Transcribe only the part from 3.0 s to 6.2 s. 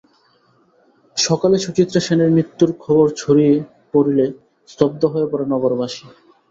ছড়িয়ে পড়লে স্তব্ধ হয়ে পড়ে নগরবাসী।